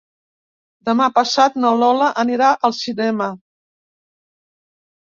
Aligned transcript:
Demà 0.89 1.09
passat 1.17 1.59
na 1.65 1.75
Lola 1.83 2.09
anirà 2.25 2.51
al 2.71 2.77
cinema. 2.81 3.31